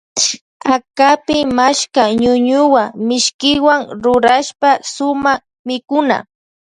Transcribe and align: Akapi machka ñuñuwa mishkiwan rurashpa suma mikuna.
Akapi 0.75 1.37
machka 1.57 2.03
ñuñuwa 2.21 2.83
mishkiwan 3.07 3.81
rurashpa 4.03 4.69
suma 4.93 5.31
mikuna. 5.67 6.17